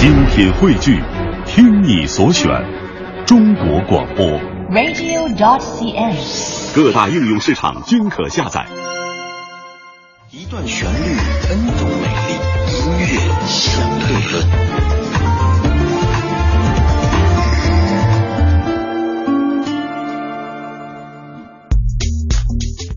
[0.00, 0.98] 精品汇聚，
[1.44, 2.48] 听你所选，
[3.26, 4.24] 中国广播。
[4.70, 8.66] radio.dot.cn，各大应用市场均可下载。
[10.30, 10.96] 一段旋律
[11.50, 12.32] ，N 种美丽，
[12.72, 13.04] 音乐
[13.46, 14.46] 相对论。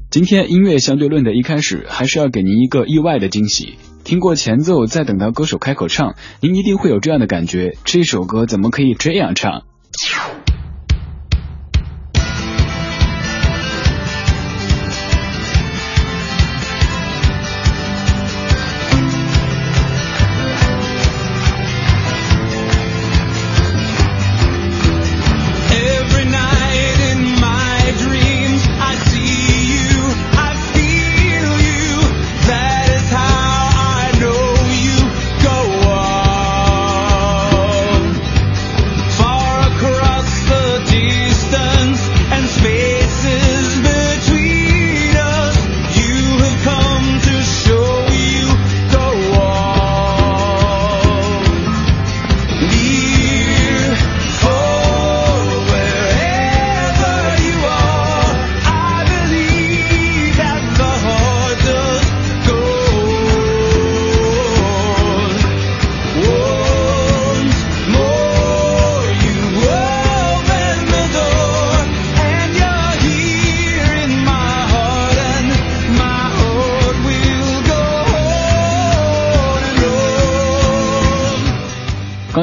[0.09, 3.77] 今天音乐相对论的一开始，还是要给您一个意外的惊喜。
[4.03, 9.63] 听过前奏，再等到歌手开口唱，您一定会有这样的感觉：这首歌怎么可以这样唱？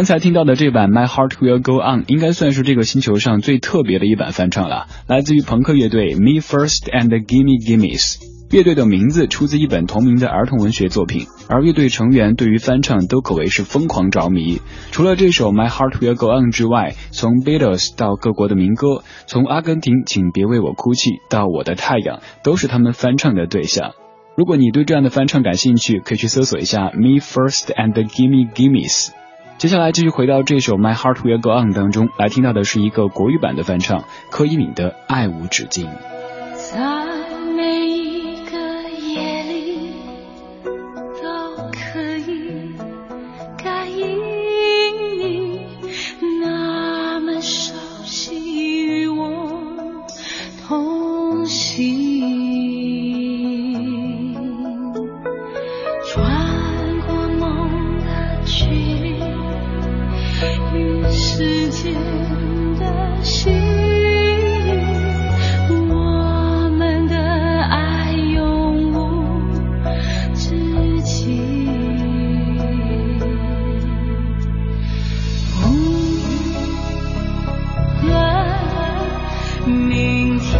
[0.00, 8.16] 刚才听到的这版《My Heart Will Go On》应该算是这个星球上最特别的一版翻唱了，来自于朋克乐队 Me First and Gimme Gimmes。
[8.50, 14.62] 乐队的名字出自一本同名的儿童文学作品，而乐队成员对于翻唱都可谓是疯狂着迷。
[14.90, 23.90] 除了这首《My Heart Will Go On》之外，从 Beatles 到各国的民歌，从阿根廷请别为我哭泣到我的太阳，都是他们翻唱的对象。
[24.34, 29.10] 如果你对这样的翻唱感兴趣，可以去搜索一下 Me First and Gimme Gimmes。
[29.60, 35.86] 接下来继续回到这首《My Heart Will Go On》当中，来听到的是一个国语版的翻唱，柯以敏的《爱无止境》。
[79.70, 80.58] 明天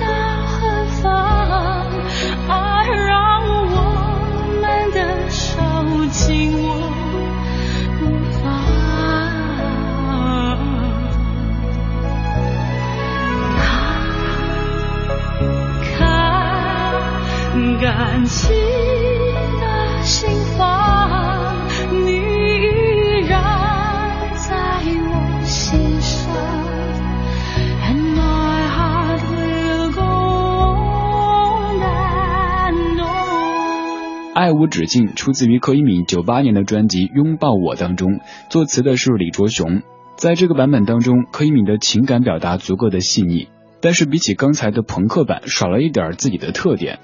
[0.00, 0.06] 到
[0.46, 1.86] 何方
[2.48, 3.74] 爱让我
[4.60, 5.50] 们的手
[6.10, 6.90] 紧握
[8.00, 8.00] 不
[8.42, 8.42] 放
[10.08, 10.58] 啊
[15.96, 18.81] 看感情
[34.42, 38.18] 爱无止境出自于柯以敏九八年的专辑《拥抱我》当中，
[38.50, 39.82] 作词的是李卓雄。
[40.16, 43.46] 在这个版本当中，柯以敏的情感表达足够的细腻，
[43.80, 46.98] 但是比起刚才的朋克版，少了一点自己的特点。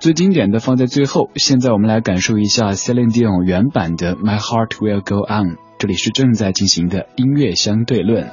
[0.00, 5.50] 最经典的放在最后，现在我们来感受一下 Celine Dion 原版的《My Heart Will Go On》。
[5.78, 8.26] 这里是正在进行的音乐相对论。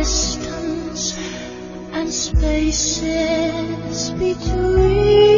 [0.00, 1.12] distance
[1.92, 5.29] and spaces between.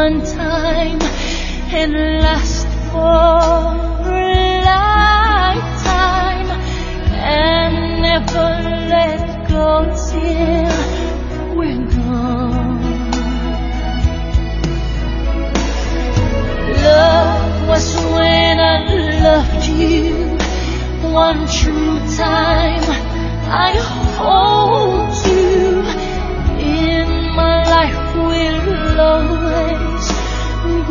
[0.00, 0.98] one time
[1.78, 1.92] and
[2.22, 6.48] last for a lifetime
[7.36, 7.74] and
[8.08, 8.48] never
[8.94, 9.20] let
[9.54, 9.68] go
[10.08, 10.72] till
[11.54, 12.80] we're gone.
[16.88, 17.86] Love was
[18.16, 18.78] when I
[19.26, 20.04] loved you
[21.12, 22.84] one true time.
[23.68, 23.70] I
[24.16, 25.84] hold you
[26.78, 29.89] in my life will always.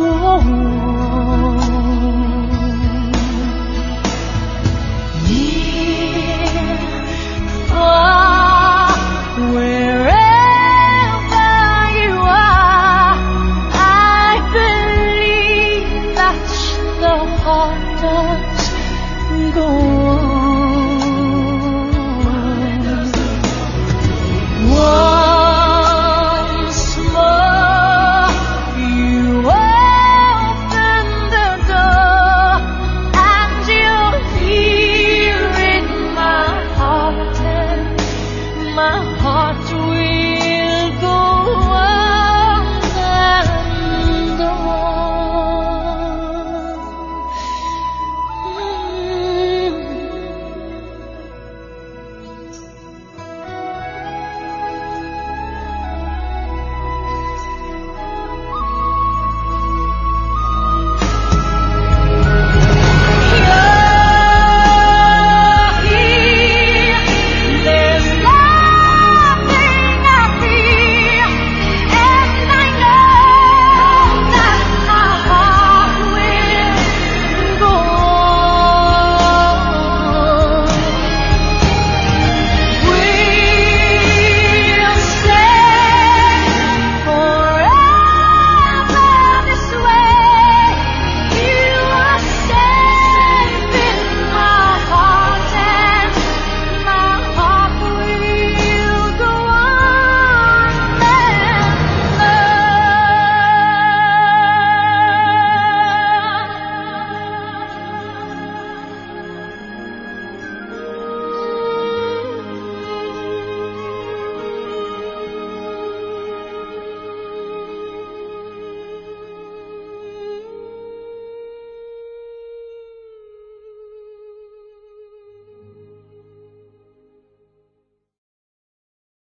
[0.00, 0.99] 落幕
[38.80, 39.09] my